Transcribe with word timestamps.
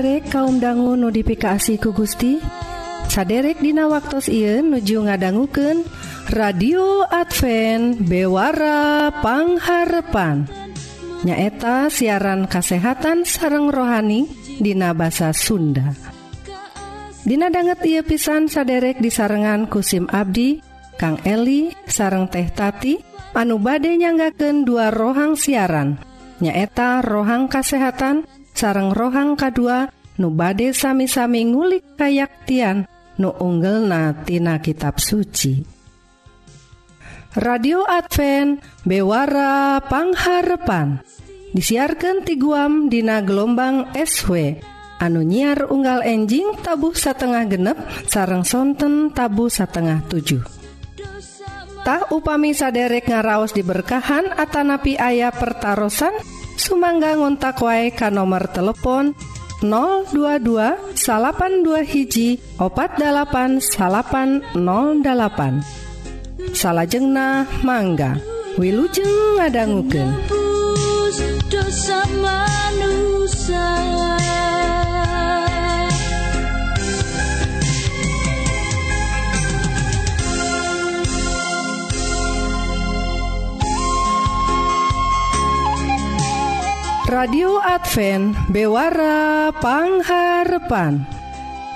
saderek 0.00 0.32
kaum 0.32 0.64
dangu 0.64 0.96
notifikasi 0.96 1.76
ku 1.76 1.92
Gusti. 1.92 2.40
Saderek 3.12 3.60
Dina 3.60 3.84
waktu 3.84 4.24
Ieu 4.32 4.64
nuju 4.64 5.04
ngadangguken 5.04 5.84
radio 6.32 7.04
Advent 7.04 8.08
bewarapangharpan 8.08 10.48
nyaeta 11.20 11.92
siaran 11.92 12.48
kasehatan 12.48 13.28
sareng 13.28 13.68
rohani 13.68 14.24
Dina 14.56 14.96
basa 14.96 15.36
Sunda. 15.36 15.92
Dina 17.20 17.52
banget 17.52 17.84
ia 17.84 18.00
pisan 18.00 18.48
saderek 18.48 19.04
di 19.04 19.12
sarengan 19.12 19.68
kusim 19.68 20.08
Abdi 20.08 20.64
Kang 20.96 21.20
Eli 21.28 21.76
sareng 21.84 22.32
teh 22.32 22.48
Tati 22.48 22.96
anu 23.36 23.60
bade 23.60 23.92
nyanggaken 24.00 24.64
dua 24.64 24.88
rohang 24.88 25.36
siaran. 25.36 26.00
Nyaeta 26.40 27.04
rohang 27.04 27.52
kasehatan 27.52 28.24
dan 28.24 28.39
sareng 28.52 28.92
rohang 28.92 29.38
kedua 29.38 29.88
nu 30.20 30.28
bade 30.34 30.76
sami-sami 30.76 31.48
ngulik 31.48 31.96
kayaktian 31.96 32.84
nu 33.20 33.30
unggel 33.40 33.88
natina 33.88 34.60
kitab 34.60 35.00
suci. 35.00 35.80
Radio 37.38 37.86
Advent 37.86 38.58
bewara 38.82 39.78
pangharepan. 39.86 40.98
Disiarkan 41.50 42.22
ti 42.22 42.38
guam 42.38 42.86
dina 42.86 43.22
gelombang 43.26 43.90
SW 43.94 44.58
anu 45.00 45.24
nyiar 45.24 45.66
unggal 45.66 46.04
enjing 46.04 46.60
tabuh 46.60 46.92
satengah 46.92 47.48
genep 47.48 47.78
sarang 48.06 48.44
sonten 48.44 49.10
tabu 49.10 49.48
satengah 49.48 50.04
7 50.06 50.60
Tah 51.80 52.12
upami 52.12 52.52
saderek 52.52 53.08
ngaraos 53.08 53.56
diberkahan 53.56 54.36
Atanapi 54.36 55.00
ayah 55.00 55.32
pertaran 55.32 55.88
Sumangga 56.60 57.16
ngontak 57.16 57.56
wae 57.64 57.88
ka 57.88 58.12
nomor 58.12 58.44
telepon 58.52 59.16
022 59.64 60.92
salapan 60.92 61.64
dua 61.64 61.80
hiji 61.80 62.36
opat 62.60 63.00
dalapan 63.00 63.64
salapan 63.64 64.44
08 64.52 66.52
salahjengnah 66.52 67.48
mangga 67.64 68.20
Wilujeng 68.60 69.40
ngadangguken 69.40 70.40
dosa 71.50 72.06
manusia. 72.22 73.66
radio 87.20 87.60
Advent 87.60 88.32
bewarapangharpan 88.48 91.04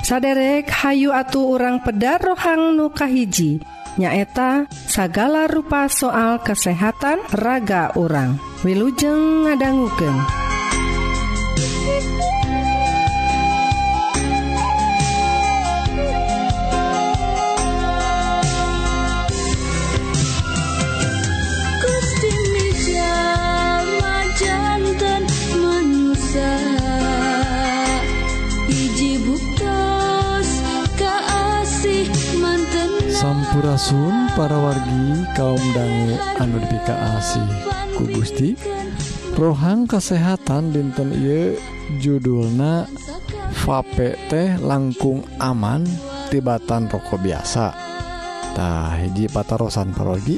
saderek 0.00 0.72
Hayu 0.72 1.12
atuh 1.12 1.60
urang 1.60 1.84
pedar 1.84 2.16
rohang 2.16 2.72
nukahiji 2.72 3.60
nyaeta 4.00 4.64
sagala 4.72 5.44
rupa 5.44 5.92
soal 5.92 6.40
kesehatan 6.40 7.20
raga 7.36 7.92
orang 7.92 8.40
Wilujeng 8.64 9.44
ngadangguken. 9.44 10.43
Sampurasun 33.64 34.28
para 34.36 34.60
wargi 34.60 35.24
kaum 35.32 35.64
dangu 35.72 36.20
anu 36.36 36.60
dipikaasih 36.68 37.48
ku 37.96 38.04
Gusti. 38.12 38.52
Rohang 39.40 39.88
kesehatan 39.88 40.68
dinten 40.68 41.08
I 41.16 41.56
judulna 41.96 42.84
vape 43.64 44.20
teh 44.28 44.60
langkung 44.60 45.24
aman 45.40 45.88
tibatan 46.28 46.92
rokok 46.92 47.16
biasatah 47.24 49.00
hiji 49.00 49.32
patarosan 49.32 49.96
paragi 49.96 50.36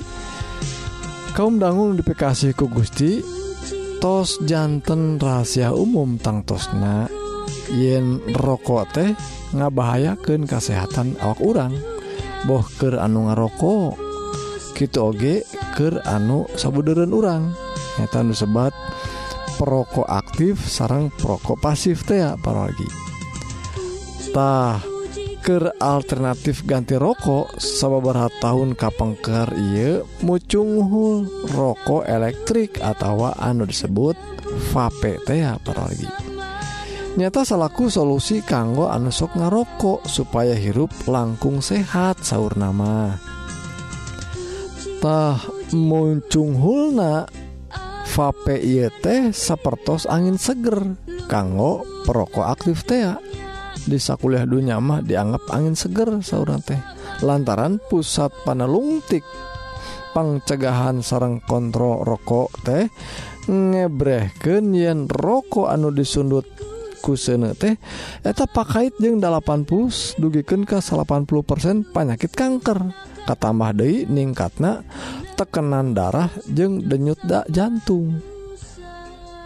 kaum 1.35 1.59
dangu 1.59 1.99
dipikasi 1.99 2.55
ku 2.55 2.71
Gusti 2.71 3.27
tosjantan 3.99 5.19
rahasia 5.19 5.75
umum 5.75 6.15
tang 6.23 6.47
tosna 6.47 7.11
yen 7.75 8.23
rokok 8.39 8.87
teh 8.95 9.11
ngabahayaken 9.51 10.47
kesehatan 10.47 11.19
awak 11.19 11.43
orang 11.43 11.96
bohker 12.47 13.03
anu 13.03 13.27
ngarokok 13.27 13.99
gitu 14.79 15.11
ogeker 15.11 16.01
anu 16.07 16.47
sabuderen 16.55 17.11
urangnyata 17.11 18.23
nusebat 18.23 18.73
perokok 19.59 20.07
aktif 20.07 20.63
sarang 20.69 21.11
perokok 21.11 21.59
pasif 21.59 22.07
teh 22.07 22.23
paragitah 22.39 23.77
ker 25.47 25.71
alternatif 25.79 26.67
ganti 26.67 26.99
rokok 26.99 27.55
sababaha 27.63 28.27
tahun 28.43 28.75
kapengker 28.75 29.47
Iye 29.55 30.03
mucunghul 30.27 31.31
rokok 31.55 32.03
elektrik 32.03 32.83
atau 32.83 33.31
anu 33.31 33.63
disebut 33.63 34.19
vape 34.75 35.23
teh 35.23 35.47
paragi 35.63 36.26
nyata 37.17 37.49
salahku 37.49 37.89
solusi 37.89 38.45
kanggo 38.45 38.93
anu 38.93 39.09
sok 39.09 39.41
ngarokok 39.41 40.05
supaya 40.05 40.53
hirup 40.53 40.93
langkung 41.09 41.65
sehat 41.65 42.21
sauur 42.21 42.53
namatah 42.61 43.17
muncung 45.73 46.61
hulna 46.61 47.25
vape 48.13 48.61
sapertos 49.33 50.05
angin 50.05 50.37
seger 50.37 50.97
kanggo 51.27 51.83
perokok 52.05 52.47
aktif 52.47 52.85
tea 52.85 53.17
bisa 53.87 54.19
kuliah 54.19 54.45
dunya 54.45 54.83
mah 54.83 55.01
dianggap 55.01 55.47
angin 55.55 55.79
seger 55.79 56.11
sauran 56.21 56.59
teh. 56.61 56.79
Lantaran 57.23 57.79
pusat 57.87 58.35
panelungtik 58.45 59.23
pangcegahan 60.13 61.01
sarang 61.01 61.41
kontrol 61.45 62.03
rokok 62.03 62.51
teh 62.67 62.91
ngebrehken 63.47 64.75
yen 64.75 65.07
rokok 65.07 65.71
anu 65.71 65.95
disundut 65.95 66.56
kusene 67.07 67.55
teh 67.55 67.79
eta 68.27 68.51
pakaiit 68.51 68.99
jeung 68.99 69.23
80 69.23 70.19
dugiken 70.19 70.67
ke 70.67 70.83
80% 70.83 71.95
panyakit 71.95 72.35
kanker. 72.35 72.91
Katambah 73.27 73.75
De 73.75 74.07
ningkatna 74.07 74.83
tekenan 75.39 75.95
darah 75.95 76.31
jeung 76.51 76.83
denyut 76.83 77.23
dak 77.23 77.47
jantung. 77.47 78.19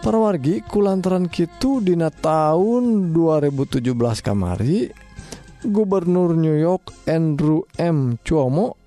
Perwargi 0.01 0.65
kulantaran 0.65 1.29
Kitu 1.29 1.77
Dina 1.77 2.09
tahun 2.09 3.13
2017 3.13 3.85
kamari 4.25 4.89
Gubernur 5.61 6.33
New 6.33 6.57
York 6.57 6.89
Andrew 7.05 7.69
M. 7.77 8.17
Cuomo 8.25 8.81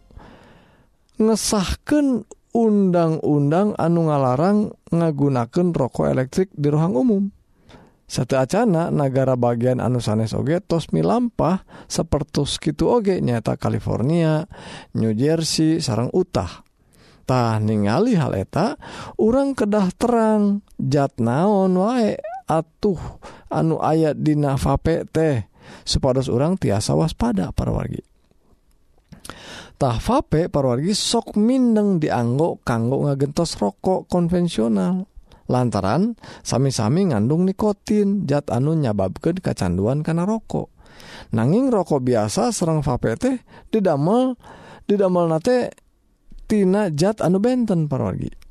ngesahkan 1.14 2.26
undang-undang 2.50 3.78
anu 3.78 4.10
ngalarang 4.10 4.74
ngagunaken 4.90 5.70
rokok 5.70 6.10
elektrik 6.10 6.50
di 6.54 6.66
ruang 6.70 6.98
umum. 6.98 7.24
satu 8.14 8.38
acana 8.38 8.94
negara 8.94 9.34
bagian 9.34 9.82
anu 9.82 9.98
sanes 9.98 10.38
oge 10.38 10.62
tos 10.62 10.94
milampah 10.94 11.66
seperti 11.90 12.46
gitu 12.62 12.94
oge 12.94 13.18
nyata 13.18 13.58
California 13.58 14.46
New 14.94 15.10
Jersey 15.18 15.82
sarang 15.82 16.14
Utahtah 16.14 17.58
ningali 17.58 18.14
hal 18.14 18.38
eta 18.38 18.78
orang 19.18 19.58
kedah 19.58 19.90
terang 19.98 20.62
jat 20.78 21.18
naon 21.18 21.74
wae 21.74 22.14
atuh 22.46 23.18
anu 23.50 23.82
ayat 23.82 24.14
di 24.14 24.38
nafape 24.38 25.10
teh 25.10 25.50
supados 25.82 26.30
orang 26.30 26.54
tiasa 26.54 26.94
waspada 26.94 27.50
parwargi. 27.50 28.04
Tahfape 29.74 30.46
parwargi 30.46 30.94
sok 30.94 31.34
mindeng 31.34 31.98
dianggo 31.98 32.62
kanggo 32.62 33.10
ngagentos 33.10 33.58
rokok 33.58 34.06
konvensional. 34.06 35.10
lantaran 35.50 36.16
sami-sami 36.40 37.12
ngandung 37.12 37.44
nikotin 37.44 38.24
zat 38.24 38.48
anu 38.48 38.76
nyababkan 38.76 39.40
kecanduan 39.40 40.00
karena 40.00 40.24
rokok. 40.24 40.70
Nanging 41.34 41.68
rokok 41.74 42.04
biasa 42.04 42.54
serang 42.54 42.80
vapete 42.80 43.42
didamel 43.68 44.38
didamel 44.86 45.26
nate 45.26 45.74
tina 46.46 46.92
zat 46.92 47.24
anu 47.24 47.40
benten 47.40 47.88
parorgi 47.90 48.44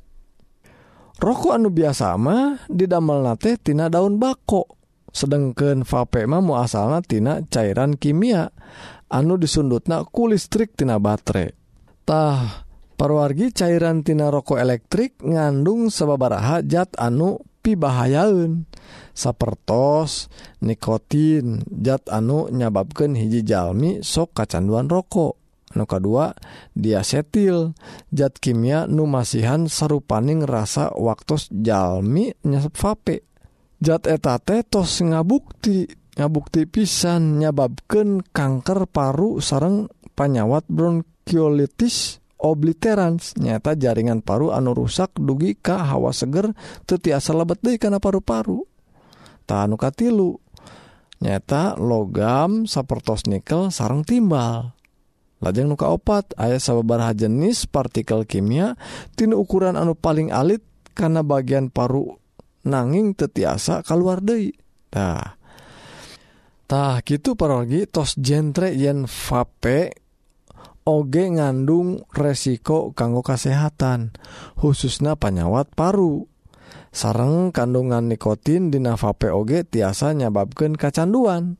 rokok 1.22 1.56
anu 1.56 1.70
biasa 1.70 2.18
mah 2.18 2.66
didamel 2.66 3.22
nate 3.22 3.56
tina 3.60 3.86
daun 3.88 4.18
bako 4.18 4.66
sedangkan 5.14 5.86
vape 5.86 6.26
mah 6.26 6.42
muasalna 6.42 6.98
tina 7.00 7.38
cairan 7.46 7.94
kimia 7.94 8.50
anu 9.06 9.38
disundutna 9.38 10.02
ku 10.10 10.26
listrik 10.26 10.74
tina 10.74 10.98
baterai. 10.98 11.54
Tah 12.04 12.63
parwargi 12.94 13.50
cairantina 13.50 14.30
rokok 14.30 14.58
elektrik 14.58 15.18
ngandung 15.20 15.90
sebabaraha 15.90 16.62
zat 16.64 16.94
anu 16.96 17.42
pibahayaun 17.64 18.68
sapertos 19.16 20.28
nikotin 20.60 21.64
zat 21.70 22.10
anu 22.10 22.50
nyababkan 22.52 23.16
hiji 23.16 23.46
jalmi 23.46 24.02
sok 24.04 24.36
kacanduan 24.36 24.90
rokok. 24.90 25.40
Nuka 25.74 25.98
2 25.98 26.78
diasetil 26.78 27.74
zat 28.14 28.38
kimia 28.38 28.86
numasihan 28.86 29.66
sarupaning 29.66 30.46
rasa 30.46 30.94
waktu 30.94 31.50
jalmi 31.50 32.30
nyesep 32.46 32.74
vape. 32.78 33.26
Zat 33.82 34.06
etate 34.06 34.62
tos 34.62 35.02
ngabukti 35.02 35.90
ngabukti 36.14 36.70
pisan 36.70 37.42
nyababkan 37.42 38.22
kanker 38.30 38.86
paru 38.86 39.42
sareng 39.42 39.90
panyawat 40.14 40.62
bronkiolitis. 40.70 42.22
Obliterans. 42.44 43.32
Nyata 43.40 43.72
jaringan 43.80 44.20
paru 44.20 44.52
anu 44.52 44.76
rusak 44.76 45.16
dugi 45.16 45.56
ka 45.56 45.80
hawa 45.88 46.12
seger 46.12 46.52
tetiasa 46.84 47.32
lebet 47.32 47.64
deh 47.64 47.80
karena 47.80 47.96
paru-paru. 47.96 48.60
Tankatilu 49.48 50.36
nyata 51.24 51.80
logam 51.80 52.68
sapertos 52.68 53.24
nikel 53.24 53.72
sarang 53.72 54.04
timbal. 54.04 54.76
Lajeng 55.40 55.72
muka 55.72 55.88
opat 55.92 56.36
ayat 56.40 56.60
sabarha 56.60 57.16
jenis 57.16 57.68
partikel 57.68 58.24
kimia 58.24 58.76
tin 59.12 59.32
ukuran 59.36 59.76
anu 59.76 59.92
paling 59.92 60.32
alit 60.32 60.64
karena 60.96 61.20
bagian 61.20 61.68
paru 61.68 62.16
nanging 62.64 63.12
tetiasa 63.12 63.84
keluar 63.84 64.24
Detah 64.24 65.36
gitu 67.04 67.36
paragi 67.36 67.84
tos 67.84 68.16
gentre 68.16 68.72
yen 68.72 69.04
vape 69.04 70.03
oge 70.84 71.32
ngandung 71.32 72.04
resiko 72.12 72.92
kanggo 72.92 73.24
kesehatan 73.24 74.12
khususnya 74.60 75.16
panyawat 75.16 75.72
paru. 75.72 76.28
Sarang 76.94 77.50
kandungan 77.50 78.06
nikotin 78.06 78.70
di 78.70 78.78
navape 78.78 79.26
oge 79.26 79.66
tiasa 79.66 80.14
nyababkan 80.14 80.78
kecanduan 80.78 81.58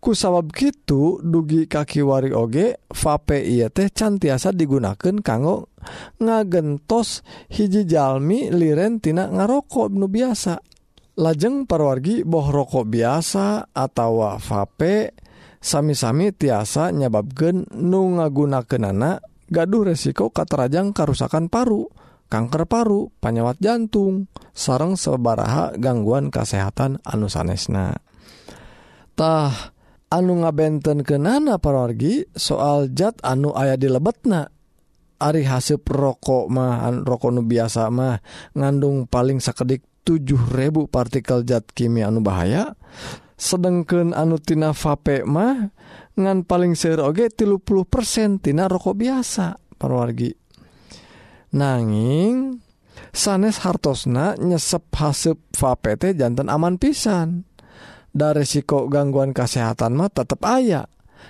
ku 0.00 0.16
sabab 0.16 0.48
gitu 0.56 1.20
dugi 1.20 1.68
kaki 1.68 2.00
wari 2.00 2.32
oge 2.32 2.80
vape 2.88 3.36
iya 3.44 3.68
teh 3.68 3.92
can 3.92 4.16
tiasa 4.16 4.50
digunakan 4.50 5.20
kanggo 5.20 5.68
ngagentos 6.18 7.20
hiji 7.52 7.84
jalmi 7.84 8.48
liren 8.48 8.98
tina 8.98 9.28
ngarokok 9.28 9.92
nu 9.92 10.08
biasa. 10.08 10.56
Lajeng 11.20 11.68
parwargi 11.68 12.24
boh 12.24 12.48
rokok 12.48 12.88
biasa 12.88 13.76
atau 13.76 14.24
vape 14.40 15.12
sami-sami 15.60 16.32
tiasa 16.32 16.88
nyababken 16.90 17.68
nu 17.76 18.16
ngagunakenana 18.16 19.20
gaduh 19.52 19.92
resiko 19.92 20.32
katerajang 20.32 20.96
karusakan 20.96 21.52
paru 21.52 21.92
kanker 22.32 22.64
paru 22.64 23.12
panyawat 23.20 23.60
jantung 23.60 24.26
sarang 24.56 24.96
sebaraha 24.96 25.76
gangguan 25.76 26.32
kesehatan 26.32 26.96
anu 27.04 27.28
sanesnatah 27.28 28.00
anu 30.08 30.32
ngabenten 30.40 31.04
kenana 31.04 31.60
parorgi 31.60 32.24
soal 32.32 32.88
zat 32.96 33.20
anu 33.20 33.52
aya 33.52 33.76
di 33.76 33.92
lebetna 33.92 34.48
Ari 35.20 35.44
hasep 35.44 35.84
rokok 35.84 36.48
mah 36.48 36.88
rokok 37.04 37.28
nu 37.28 37.44
biasa 37.44 37.92
mah 37.92 38.16
ngandung 38.56 39.04
paling 39.04 39.36
sakedik 39.36 39.84
7000 40.08 40.88
partikel 40.88 41.44
zat 41.44 41.68
kimia 41.76 42.08
anu 42.08 42.24
bahaya. 42.24 42.72
sedangken 43.40 44.12
anutina 44.12 44.76
vapemah 44.76 45.72
ngan 46.20 46.44
paling 46.44 46.76
seroge 46.76 47.32
30% 47.32 48.44
tina 48.44 48.68
rokok 48.68 48.92
biasa 49.00 49.56
parwargi 49.80 50.36
nanging 51.54 52.60
sanes 53.10 53.62
hartosna 53.62 54.38
nyesep 54.38 54.90
hasep 54.94 55.38
vapete 55.54 56.14
jantan 56.14 56.50
aman 56.50 56.78
pisan. 56.78 57.46
Dari 58.10 58.42
resiko 58.42 58.90
gangguan 58.90 59.30
kesehatan 59.30 59.94
mah 59.94 60.10
tetap 60.10 60.42
ayah 60.50 60.82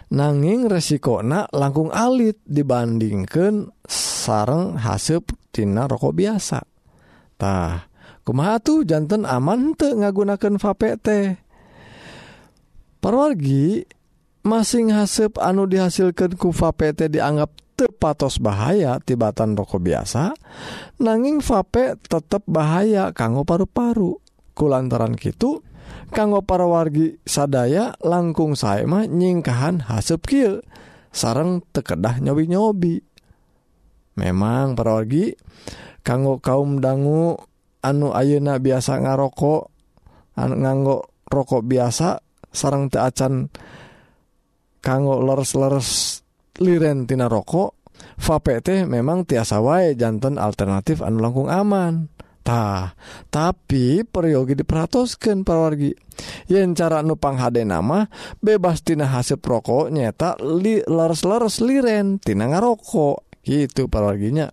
nanging 0.09 0.65
resiko 0.65 1.21
na 1.21 1.45
langkung 1.53 1.93
alit 1.93 2.41
dibandingkan 2.49 3.69
sarang 3.85 4.81
hasep 4.81 5.29
tina 5.53 5.85
rokok 5.85 6.17
biasa. 6.17 6.65
Tah 7.37 7.85
kumaha 8.25 8.57
tuh 8.65 8.89
jantan 8.89 9.29
aman 9.29 9.77
teu 9.77 9.93
ngagunakeun 9.93 10.57
vape 10.57 10.97
teh? 11.05 11.37
Perwargi 13.01 13.85
masing 14.45 14.93
hasep 14.93 15.37
anu 15.41 15.69
dihasilkan 15.69 16.37
ku 16.37 16.53
vaPT 16.53 17.13
dianggap 17.13 17.53
patos 17.89 18.37
bahaya 18.37 19.01
tibatan 19.01 19.57
rokok 19.57 19.81
biasa 19.81 20.37
nanging 21.01 21.41
vape 21.41 21.97
tetap 22.05 22.45
bahaya 22.45 23.09
kanggo 23.17 23.49
paru-paru. 23.49 24.21
Kulantaran 24.53 25.17
gitu 25.17 25.65
kanggo 26.13 26.45
para 26.45 26.69
wargi 26.69 27.17
sadaya 27.25 27.97
langkung 28.05 28.53
sayaah 28.53 29.09
nyingkahan 29.09 29.89
hasep 29.89 30.21
kill 30.29 30.61
sareng 31.15 31.65
tekedah 31.73 32.21
nyobi-nyobi. 32.21 33.01
Memang 34.21 34.77
para 34.77 35.01
wargi 35.01 35.33
kanggo 36.05 36.37
kaum 36.45 36.85
dangu 36.85 37.41
anu 37.81 38.13
ayeuna 38.13 38.61
biasa 38.61 39.01
ngarokok 39.01 39.73
nganggo 40.37 41.09
rokok 41.31 41.65
biasa 41.65 42.21
sarang 42.51 42.91
teacan 42.91 43.49
kanggo 44.83 45.23
leres-leres 45.23 46.21
lirentina 46.61 47.31
rokok 47.31 47.81
vape 48.21 48.61
teh 48.61 48.85
memang 48.85 49.25
tiasa 49.25 49.61
wae 49.61 49.97
jantan 49.97 50.37
alternatif 50.37 51.01
anu 51.01 51.21
langkung 51.21 51.49
aman. 51.49 52.09
Tah 52.41 52.97
tapi 53.29 54.01
peryogi 54.01 54.57
diperatoskan 54.57 55.45
perwargi 55.45 55.93
yen 56.49 56.73
cara 56.73 57.05
nupang 57.05 57.37
HD 57.37 57.69
nama 57.69 58.09
bebas 58.41 58.81
tina 58.81 59.13
hasep 59.13 59.45
rokok 59.45 59.93
nyata 59.93 60.41
li 60.41 60.81
leres-leres 60.81 61.61
liren 61.61 62.17
tina 62.17 62.49
ngarokok. 62.49 63.45
Gitu 63.45 63.89
perwarginya 63.89 64.53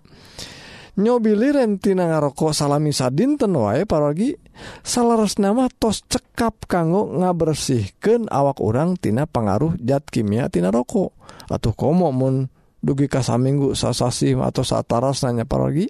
nyobiliren 0.98 1.78
tina 1.78 2.10
ngarokok 2.10 2.52
salami 2.52 2.90
sadinten 2.90 3.54
wae 3.54 3.86
paragi 3.86 4.34
salaras 4.82 5.38
nama 5.38 5.70
tos 5.70 6.02
cekap 6.10 6.66
kanggo 6.66 7.14
ngabersihkan 7.22 8.26
awak 8.34 8.58
orang 8.60 8.98
tina 8.98 9.30
pengaruh 9.30 9.78
zat 9.78 10.10
kimia 10.10 10.50
tina 10.50 10.74
rokok. 10.74 11.14
Atau 11.48 11.72
komo 11.78 12.12
mun 12.12 12.52
dugi 12.82 13.08
kasa 13.08 13.40
minggu 13.40 13.78
sasasi 13.78 14.36
atau 14.36 14.66
sataras 14.66 15.24
nanya 15.24 15.48
paragi 15.48 15.88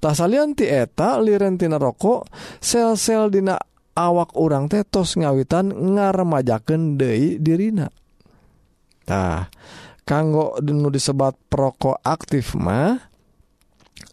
tasalian 0.00 0.56
ti 0.56 0.64
eta 0.64 1.20
lirentina 1.20 1.76
rokok 1.76 2.30
sel-sel 2.62 3.28
dina 3.28 3.58
awak 3.98 4.32
orang 4.38 4.70
teh 4.70 4.86
tos 4.86 5.18
ngawitan 5.18 5.74
ngaremajaken 5.74 6.96
deui 6.96 7.36
dirina. 7.42 7.90
Nah 9.10 9.50
kanggo 10.06 10.56
denu 10.62 10.88
disebat 10.88 11.36
perokok 11.50 11.98
aktif 12.02 12.54
mah 12.54 13.09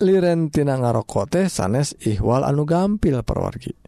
lirentina 0.03 0.77
ngarokok 0.77 1.25
teh 1.27 1.45
sanes 1.49 1.97
ihwal 2.03 2.45
anu 2.45 2.63
gampil 2.63 3.21
perwargi 3.25 3.87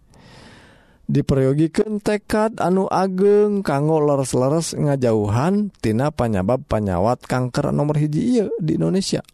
diperyogikan 1.10 1.98
tekad 1.98 2.62
anu 2.62 2.86
ageng 2.86 3.66
kanggo 3.66 3.98
leres-leres 3.98 4.78
ngajauhan 4.78 5.74
tina 5.82 6.14
panyabab 6.14 6.62
panyawat 6.70 7.26
kanker 7.26 7.74
nomor 7.74 7.98
hiji 7.98 8.38
iya 8.38 8.46
di 8.62 8.78
Indonesia. 8.78 9.26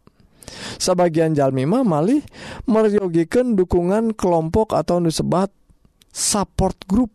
Sebagian 0.80 1.36
jalmima 1.36 1.84
malih 1.84 2.24
meryogikan 2.64 3.60
dukungan 3.60 4.16
kelompok 4.16 4.72
atau 4.72 5.04
disebat 5.04 5.52
support 6.16 6.80
group 6.88 7.12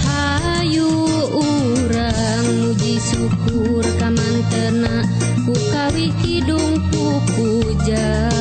Hayu 0.05 0.93
urang 1.33 2.45
muji 2.45 3.01
syukur 3.01 3.83
kamantenak 3.97 5.09
ukawi 5.49 6.13
hidungku 6.21 7.05
puja. 7.33 8.36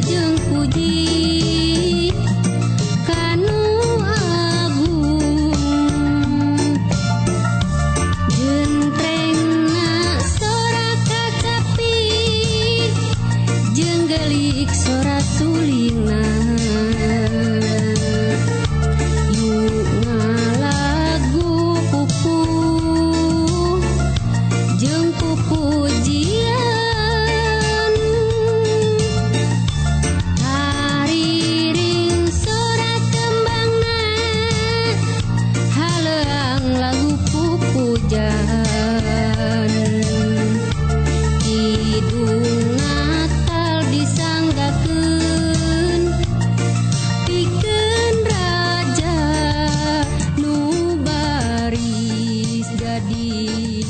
jeung 0.00 0.38
puji 0.50 1.13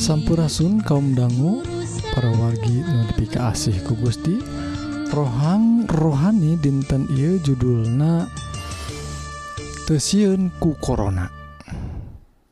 Sampurasun 0.05 0.85
kaum 0.85 1.17
dangu 1.17 1.65
para 2.13 2.29
wargi 2.29 2.85
nodipika 2.85 3.49
asih 3.49 3.73
ku 3.89 3.97
Gusti. 3.97 4.37
Rohang 5.09 5.89
rohani 5.89 6.61
dinten 6.61 7.09
Ieu 7.17 7.41
judulna 7.41 8.29
teun 9.89 10.53
ku 10.61 10.77
korona 10.77 11.33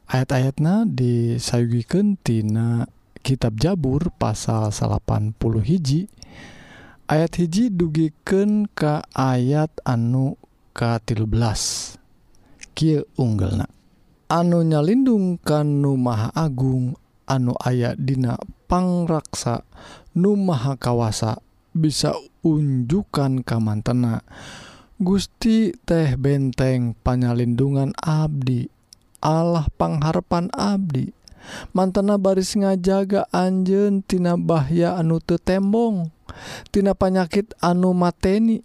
ayat-ayatnya 0.09 0.89
disayugikentina 0.89 2.89
kitab 3.21 3.61
Jabur 3.61 4.09
pasal 4.17 4.73
80 4.73 5.37
hiji. 5.61 6.09
Ayat 7.05 7.37
hiji 7.37 7.69
dugiken 7.69 8.65
ke 8.73 9.05
ayat 9.13 9.77
anu 9.85 10.41
K 10.73 10.97
13 11.05 12.01
Ki 12.73 13.05
unggelna. 13.21 13.69
Anu 14.33 14.65
nyalindung 14.65 15.37
kanu 15.37 15.93
Numaha 15.93 16.33
Agung 16.33 16.97
anu 17.33 17.57
aya 17.65 17.97
dina 17.97 18.37
pangraksa 18.69 19.65
nu 20.13 20.37
maha 20.37 20.77
kawasa 20.77 21.41
bisa 21.73 22.13
unjukan 22.45 23.41
kamantena. 23.41 24.21
Gusti 25.01 25.73
teh 25.83 26.15
benteng 26.21 26.95
panyalindungan 27.01 27.97
Abdi 27.97 28.69
Allah 29.23 29.71
pangharpan 29.79 30.51
Abdi. 30.53 31.15
Mantena 31.75 32.19
baris 32.19 32.55
ngajaga 32.55 33.27
Anjen 33.35 34.03
tina 34.07 34.39
bahya 34.39 34.95
anu 34.99 35.19
te 35.19 35.39
tembongtina 35.39 36.95
panyakit 36.95 37.55
anu 37.63 37.95
mateni. 37.95 38.63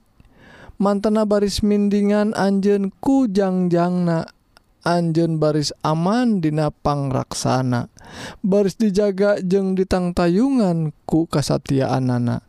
Mantena 0.77 1.25
baris 1.25 1.65
mindingan 1.65 2.37
Anjen 2.37 2.93
kujangjangna 3.01 4.29
Anjen 4.87 5.35
baris 5.35 5.75
aman 5.83 6.39
dinapang 6.39 7.11
raksana 7.11 7.91
baris 8.39 8.79
dijaga 8.79 9.35
jeng 9.43 9.75
ditang 9.75 10.15
tayungan 10.15 10.95
ku 11.03 11.27
kasatiaan 11.27 12.07
nana 12.07 12.39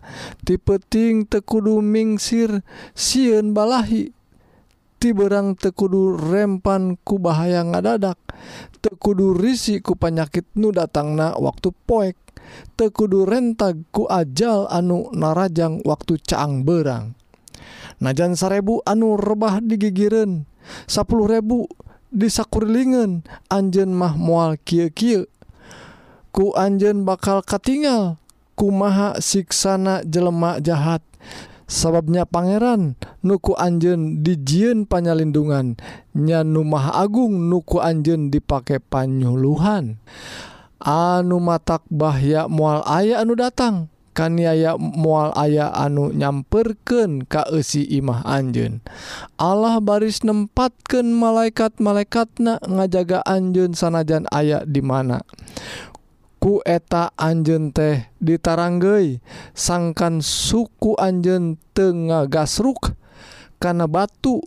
tipeting 0.47 1.27
tekudu 1.27 1.83
mingsir 1.83 2.63
siun 2.95 3.59
balahi. 3.59 4.15
Tiberang 4.99 5.55
tekudu 5.55 6.19
rempan 6.19 6.99
ku 7.07 7.23
bahaya 7.23 7.63
ngadadak. 7.63 8.19
Tekudu 8.83 9.31
risi 9.31 9.79
ku 9.79 9.95
panyakit 9.95 10.47
nu 10.59 10.75
datangna 10.75 11.39
waktu 11.39 11.71
poek. 11.87 12.19
Tekudu 12.75 13.23
rentag 13.23 13.83
ku 13.95 14.11
ajal 14.11 14.67
anu 14.71 15.11
narajang 15.15 15.83
waktu 15.87 16.19
caang 16.23 16.67
berang 16.67 17.19
najan 17.99 18.39
sarebu 18.39 18.83
anu 18.87 19.19
rebah 19.19 19.59
digigiren 19.63 20.47
10.000 20.87 21.88
disakurlingen 22.09 23.25
Anjen 23.53 23.93
mah 23.93 24.17
mual 24.17 24.57
Ky 24.61 24.91
ku 26.29 26.53
Anjen 26.55 27.03
bakal 27.03 27.43
katingal 27.43 28.21
kumaha 28.59 29.19
siksana 29.23 30.03
jelemak 30.03 30.61
jahat. 30.67 31.03
Sababnya 31.69 32.25
Pangeran 32.25 32.97
nuku 33.21 33.53
Anjen 33.53 34.25
dijin 34.25 34.89
panyalindungan 34.89 35.77
nyanumah 36.17 36.97
Agung 36.97 37.53
nuku 37.53 37.77
Anjen 37.77 38.33
dipakai 38.33 38.81
panyuluhan. 38.81 40.01
Anu 40.81 41.37
matak 41.45 41.85
bahya 41.93 42.49
mual 42.49 42.81
aya 42.89 43.21
anu 43.21 43.37
datang. 43.37 43.93
kaniaya 44.19 44.75
mual 44.75 45.31
aya 45.39 45.71
anu 45.71 46.11
nyamperken 46.11 47.23
kaesi 47.23 47.87
imah 47.87 48.27
Anjun 48.27 48.83
Allah 49.39 49.79
baris 49.79 50.27
nempatkan 50.27 51.15
malaikat-malaikatna 51.15 52.59
ngajaga 52.67 53.23
Anjun 53.23 53.79
sanajan 53.79 54.27
aya 54.35 54.67
di 54.67 54.83
mana. 54.83 55.23
Ku 56.43 56.59
eta 56.67 57.15
Anjen 57.15 57.71
teh 57.71 58.11
ditarangge 58.19 59.23
sangkan 59.55 60.19
suku 60.19 60.99
Anjen 60.99 61.59
Tenga 61.75 62.27
gasruk 62.27 62.95
karena 63.63 63.87
batu 63.87 64.43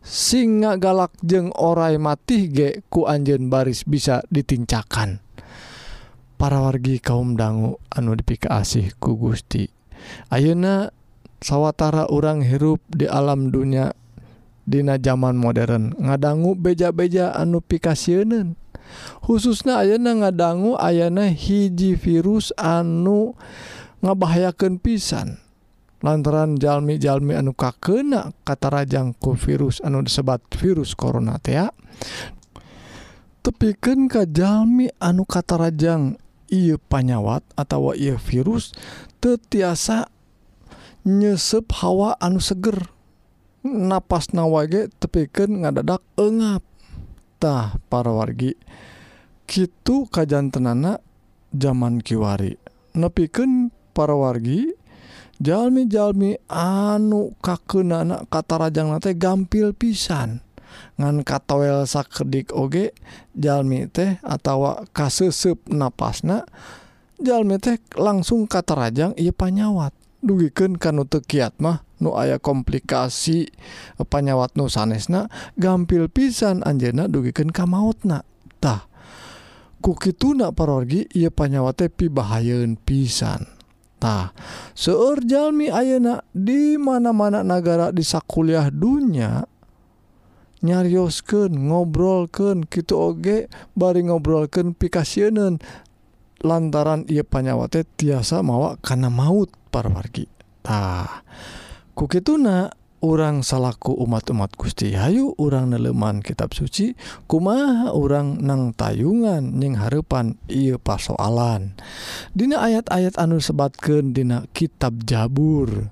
singa 0.00 0.80
galak 0.80 1.12
jeung 1.20 1.52
orai 1.56 2.00
mati 2.00 2.48
ge 2.48 2.80
ku 2.88 3.04
Anjen 3.04 3.52
baris 3.52 3.84
bisa 3.84 4.24
ditincakan. 4.32 5.20
para 6.40 6.56
wargi 6.56 6.96
kaum 7.04 7.36
dangu 7.36 7.76
anu 7.92 8.16
dipikasih 8.16 8.96
ku 8.96 9.12
Gusti. 9.12 9.68
Ayeuna 10.32 10.88
sawwatara 11.44 12.08
orang 12.08 12.40
hirup 12.40 12.80
di 12.88 13.04
alam 13.04 13.52
dunia 13.52 13.92
Dina 14.64 14.96
zaman 14.96 15.36
modern 15.36 15.92
ngadanggu 16.00 16.56
beja-beja 16.56 17.36
anu 17.36 17.60
pikasiunan 17.60 18.56
khususnya 19.20 19.84
Ayena 19.84 20.16
ngadanggu 20.16 20.80
ayana 20.80 21.28
hiji 21.28 21.92
virus 22.00 22.56
anu 22.56 23.36
ngabahayakan 24.00 24.80
pisan. 24.80 25.36
Lantaran 26.00 26.56
jalmi-jalmi 26.56 27.36
anu 27.36 27.52
kakena 27.52 28.32
kata 28.48 28.72
rajangku 28.72 29.36
virus 29.36 29.84
anu 29.84 30.00
disebat 30.00 30.40
virus 30.56 30.96
korona 30.96 31.36
tea 31.36 31.68
tepiken 33.44 34.08
kajjalmi 34.08 34.88
anu 35.00 35.28
kata 35.28 35.60
rajang 35.60 36.16
ia 36.50 36.76
panyawat 36.76 37.46
atau 37.54 37.94
ia 37.96 38.18
virus 38.18 38.74
tetiasa 39.22 40.10
nyesep 41.06 41.70
hawa 41.80 42.18
anu 42.20 42.42
seger. 42.42 42.90
Napas 43.64 44.32
nawage 44.34 44.88
tepiken 45.00 45.64
ngadadak 45.64 46.02
engaptah 46.18 47.78
para 47.86 48.10
wargi. 48.10 48.56
Kitu 49.46 50.08
kajjantenana 50.08 50.98
zaman 51.54 52.00
Kiwari. 52.02 52.56
Nepiken 52.96 53.70
para 53.94 54.16
wargi 54.16 54.80
Jalmi-jalmi 55.40 56.36
anu 56.52 57.32
kaken 57.40 57.96
anak 57.96 58.28
kata 58.28 58.60
rajang 58.60 58.92
nate 58.92 59.16
gampil 59.16 59.72
pisan. 59.72 60.44
ngan 61.00 61.24
katawel 61.24 61.88
sakdik 61.88 62.52
oge 62.52 62.92
jalmi 63.32 63.88
teh 63.88 64.20
atau 64.20 64.84
kasesep 64.92 65.56
napasna 65.72 66.44
jalmi 67.16 67.56
teh 67.56 67.80
langsung 67.96 68.44
katarajang 68.44 69.16
ia 69.16 69.32
panyawat. 69.32 69.96
Dugiken 70.20 70.76
kanu 70.76 71.08
tekiat 71.08 71.56
mah 71.64 71.80
nu 71.96 72.12
aya 72.12 72.36
komplikasi 72.36 73.48
panyawat 73.96 74.52
nu 74.52 74.68
sanesna 74.68 75.32
gampil 75.56 76.12
pisan 76.12 76.60
anjena 76.60 77.08
dugiken 77.08 77.48
kamautna 77.48 78.20
tah 78.60 78.84
kukituna 79.80 80.52
parorgi 80.52 81.08
ia 81.16 81.32
panyawate 81.32 81.88
pibahayeun 81.88 82.76
pisan. 82.76 83.48
Tah 84.00 84.32
seur 84.76 85.20
Jalmi 85.24 85.68
Ayeuna 85.68 86.24
di 86.32 86.80
mana-mana 86.80 87.44
negara 87.44 87.92
di 87.92 88.00
sakuliah 88.00 88.68
dunya 88.68 89.44
nyariosken 90.60 91.72
ngobrolken 91.72 92.68
gitu 92.68 92.94
oge 93.12 93.48
bari 93.72 94.04
ngobrolken 94.04 94.76
pikasienen 94.76 95.60
lantaran 96.40 97.04
ia 97.08 97.24
panyawate 97.24 97.84
tiasa 97.96 98.40
mawa 98.40 98.76
karena 98.80 99.12
maut 99.12 99.52
para 99.72 99.92
wargitah 99.92 101.24
kuki 101.96 102.24
tuna 102.24 102.72
orang 103.00 103.40
salahku 103.40 103.96
umat-umat 103.96 104.52
Gusti 104.60 104.92
Hayu 104.92 105.32
orang 105.40 105.72
neleman 105.72 106.20
kitab 106.20 106.52
suci 106.52 106.92
kuma 107.24 107.88
orang 107.92 108.44
nang 108.44 108.76
tayungan 108.76 109.56
nying 109.56 109.80
harepan 109.80 110.36
ia 110.52 110.76
pasoalan. 110.76 111.72
Dina 112.36 112.60
ayat-ayat 112.60 113.16
anu 113.16 113.40
sebatken 113.40 114.12
Dina 114.12 114.44
kitab 114.52 115.00
Jabur. 115.08 115.90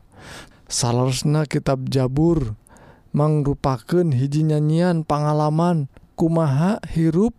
Salahsna 0.69 1.49
kitab 1.49 1.89
Jabur. 1.89 2.53
mangrupaken 3.13 4.13
hiji 4.15 4.45
nyanyian 4.45 5.05
pengalaman 5.05 5.89
kumaha 6.19 6.83
hirup 6.89 7.37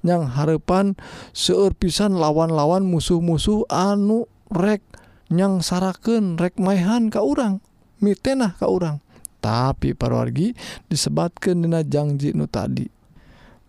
yang 0.00 0.24
harepan 0.24 0.96
seueur 1.36 1.76
pisan 1.76 2.16
lawan-lawan 2.16 2.84
musuh-musuh 2.88 3.68
anu 3.68 4.24
rek 4.48 4.80
yang 5.28 5.60
saraken 5.60 6.40
rek 6.40 6.56
maihan 6.56 7.12
ka 7.12 7.20
urang 7.20 7.60
mitenah 8.00 8.56
ka 8.56 8.68
urang. 8.68 9.00
Tapi 9.40 9.94
parwargi 9.94 10.56
disebatkan 10.90 11.62
dina 11.62 11.86
janji 11.86 12.34
nu 12.34 12.50
tadi. 12.50 12.88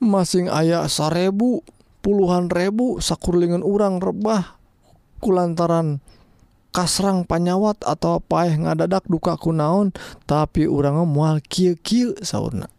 Masing 0.01 0.49
ayah 0.49 0.86
sarebu 0.89 1.62
puluhan 2.01 2.49
rebu 2.49 3.01
sakurlingan 3.01 3.62
urang 3.65 4.01
rebah 4.01 4.57
kulantaran 5.21 6.01
kasrang 6.77 7.25
panyawat 7.25 7.81
atau 7.81 8.21
paeh 8.21 8.53
ngadadak 8.53 9.09
duka 9.09 9.33
kunaon 9.33 9.89
tapi 10.29 10.69
urang 10.69 11.01
mual 11.09 11.41
kieu-kieu 11.41 12.13
sauna 12.21 12.69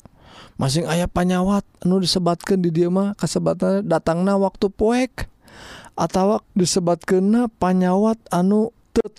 masing 0.55 0.87
ayah 0.87 1.11
panyawat 1.11 1.67
anu 1.83 1.99
disebatkan 1.99 2.63
di 2.63 2.71
dia 2.71 2.87
mah 2.87 3.19
kasebatan 3.19 3.83
datangna 3.83 4.39
waktu 4.39 4.71
poek 4.71 5.27
atau 5.99 6.39
disebat 6.55 7.03
kena 7.03 7.51
panyawat 7.59 8.23
anu 8.31 8.71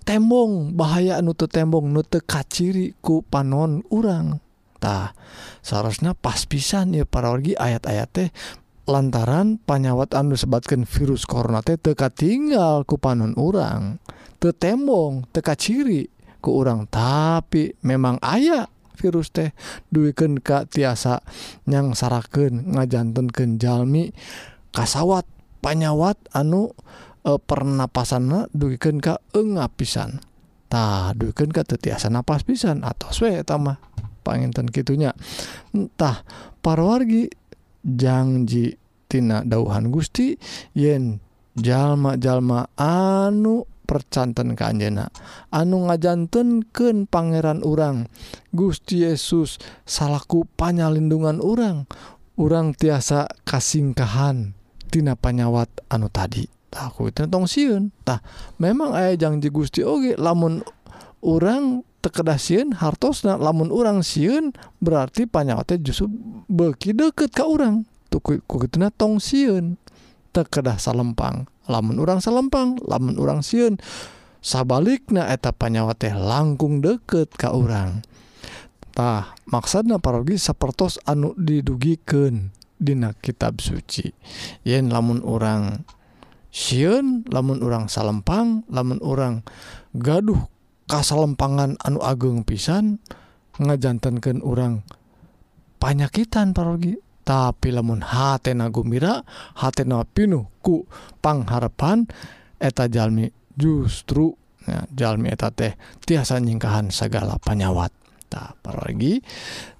tembong 0.04 0.76
bahaya 0.76 1.20
anu 1.20 1.32
tembong 1.36 1.92
nute 1.92 2.20
kaciri 2.20 2.96
ku 3.00 3.24
panon 3.24 3.84
urang. 3.88 4.40
Tah 4.80 5.12
seharusnya 5.60 6.16
pas 6.16 6.48
pisan 6.48 6.96
ya 6.96 7.04
para 7.04 7.28
orgi 7.28 7.52
ayat-ayat 7.52 8.08
teh 8.08 8.28
lantaran 8.90 9.62
panyawat 9.62 10.18
anu 10.18 10.34
sebatkan 10.34 10.82
virus 10.82 11.22
korona 11.22 11.62
teh 11.62 11.78
teka 11.78 12.10
tinggal 12.10 12.82
ku 12.82 12.98
panon 12.98 13.38
orang 13.38 14.02
tetembong 14.42 15.30
teka 15.30 15.54
ciri 15.54 16.10
ke 16.42 16.50
orang 16.50 16.90
tapi 16.90 17.78
memang 17.86 18.18
ayah 18.26 18.66
virus 18.98 19.30
teh 19.32 19.54
duiken 19.88 20.42
Ka 20.42 20.66
tiasa 20.68 21.24
yang 21.64 21.96
saraken 21.96 22.76
ngajanten 22.76 23.32
Kenjalmi 23.32 24.12
kasawat 24.76 25.24
panyawat 25.64 26.20
anu 26.36 26.76
e, 27.24 27.38
pernapasan 27.40 28.52
duiken 28.52 29.00
Ka 29.00 29.22
enga 29.32 29.72
pisantah 29.72 31.16
duken 31.16 31.48
ke 31.48 31.64
tiasa 31.64 32.12
napas 32.12 32.44
pisan 32.44 32.84
atau 32.84 33.08
swetama 33.08 33.80
panginten 34.20 34.68
gitunya 34.68 35.16
entah 35.72 36.24
parwargi 36.60 37.32
janji 37.80 38.79
tina 39.10 39.42
dauhan 39.42 39.90
Gusti 39.90 40.38
yen 40.78 41.18
jalma-jalma 41.58 42.70
anu 42.78 43.66
percanten 43.90 44.54
kanjena 44.54 45.10
Anjena 45.10 45.50
anu 45.50 45.76
ngajantenken 45.90 47.10
Pangeran 47.10 47.66
urang. 47.66 48.06
Gusti 48.54 49.02
Yesus 49.02 49.58
salahku 49.82 50.46
panyalindungan 50.54 51.42
orang 51.42 51.90
orang 52.38 52.70
tiasa 52.78 53.26
kasingkahantina 53.42 55.18
panyawat 55.18 55.66
anu 55.90 56.06
tadi. 56.06 56.46
Aku 56.70 57.10
tentang 57.10 57.50
siuntah 57.50 58.22
memang 58.62 58.94
aya 58.94 59.18
janji 59.18 59.50
Gusti 59.50 59.82
Oge 59.82 60.14
lamun 60.14 60.62
orang 61.18 61.82
tekedah 61.98 62.38
siun 62.38 62.78
hartos 62.78 63.26
lamun 63.26 63.74
orang 63.74 64.06
siun 64.06 64.54
berarti 64.78 65.26
panyawatnya 65.26 65.82
justru 65.82 66.06
beki 66.46 66.94
deket 66.94 67.34
ke 67.34 67.42
orang 67.42 67.84
gituna 68.10 68.90
tong 68.90 69.22
siun. 69.22 69.78
Tekedah 70.34 70.82
salempang. 70.82 71.46
Lamun 71.70 72.02
urang 72.02 72.18
salempang 72.18 72.78
lamun 72.82 73.14
urang 73.14 73.40
siun. 73.46 73.78
Sabalik 74.42 75.12
na 75.14 75.30
eta 75.30 75.54
panyawa 75.54 75.94
teh 75.94 76.10
langkung 76.10 76.82
deket 76.82 77.30
ka 77.38 77.54
urang. 77.54 78.02
Urangtah 79.00 79.32
maksana 79.48 79.96
parogi 79.96 80.36
sapertos 80.36 81.00
anu 81.08 81.32
didugiken 81.38 82.52
Dina 82.80 83.12
kitab 83.12 83.60
suci. 83.60 84.08
Yen 84.64 84.88
lamun 84.88 85.20
urang 85.24 85.84
siun 86.48 87.28
lamun 87.28 87.60
urang 87.60 87.92
salempang 87.92 88.64
lamun 88.72 89.00
urang 89.04 89.44
gaduh 89.92 90.48
kasalempangan 90.88 91.76
anu 91.80 92.00
ageng 92.00 92.44
pisan 92.44 93.00
ngajantankan 93.60 94.40
urang 94.44 94.84
panyakitan 95.80 96.52
parogi. 96.56 96.96
tapi 97.24 97.70
lamun 97.70 98.00
hatena 98.02 98.72
hate 98.72 99.24
hatena 99.54 100.02
pinuh 100.04 100.48
ku 100.64 100.88
pangharapan 101.20 102.08
eta 102.60 102.88
jalmi 102.88 103.28
justru 103.56 104.36
ya, 104.64 104.84
jalmi 104.92 105.32
eta 105.32 105.52
teh 105.52 105.76
tiasa 106.04 106.40
nyingkahan 106.40 106.92
segala 106.92 107.36
penyawat 107.40 107.92
tak 108.30 108.56
pergi 108.62 109.20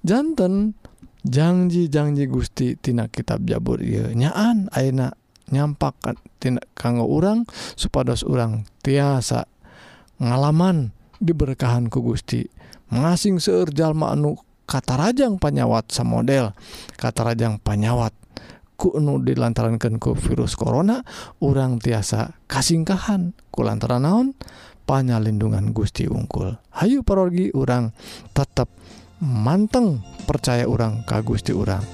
jantan 0.03 0.75
janji-janji 1.21 2.25
Gusti 2.25 2.75
tina 2.77 3.05
kitab 3.07 3.45
Jabur 3.45 3.79
ieu 3.79 4.09
nyaan 4.11 4.67
ayeuna 4.73 5.13
nyampakan 5.53 6.17
tina 6.41 6.61
kanggo 6.73 7.05
urang 7.05 7.45
supados 7.77 8.25
urang 8.25 8.65
tiasa 8.81 9.45
ngalaman 10.17 10.93
diberkahan 11.21 11.87
ku 11.93 12.01
Gusti 12.01 12.49
mengasing 12.89 13.37
seueur 13.37 13.69
jalma 13.71 14.11
anu 14.11 14.35
kata 14.71 14.95
Rajang 14.95 15.35
panyawat 15.35 15.91
sa 15.91 16.07
model. 16.07 16.55
Kata 16.95 17.27
Rajang 17.27 17.59
panyawat 17.59 18.15
nu 18.97 19.21
dilantarankan 19.21 20.01
ke 20.01 20.09
virus 20.17 20.57
korona 20.57 21.05
orang 21.43 21.77
tiasa 21.77 22.33
kasingkahan 22.47 23.35
ku 23.51 23.67
lantaran 23.67 24.07
naon? 24.07 24.27
Panyalindungan 24.87 25.75
Gusti 25.75 26.09
ungkul. 26.09 26.57
Hayu 26.73 27.05
parorgi 27.05 27.53
orang 27.53 27.93
tetap 28.33 28.71
manteng 29.21 30.01
percaya 30.25 30.65
orang 30.65 31.05
ka 31.05 31.21
Gusti 31.21 31.53
orang 31.53 31.85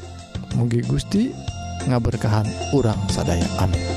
mugi 0.56 0.80
Gusti 0.86 1.34
ngaberkahan 1.90 2.48
orang 2.72 2.98
sadaya. 3.12 3.46
Amin. 3.60 3.97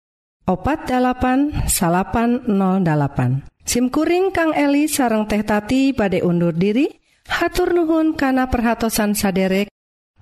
48808 0.59 1.67
SIMkuring 3.61 4.33
Kang 4.33 4.51
Eli 4.57 4.89
sareng 4.89 5.29
tehtati 5.29 5.93
pada 5.93 6.17
undur 6.25 6.51
diri 6.51 6.89
hatur 7.29 7.71
nuhun 7.71 8.17
kana 8.17 8.49
perhatsan 8.49 9.13
saderek 9.13 9.69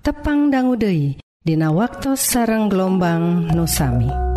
tepang 0.04 0.52
danggudehi 0.52 1.18
Dina 1.40 1.72
waktu 1.72 2.20
sareng 2.20 2.68
gelombang 2.68 3.48
nusami. 3.56 4.29